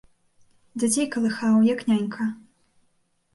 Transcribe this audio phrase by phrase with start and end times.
[0.83, 2.29] Дзяцей калыхаў, як нянька.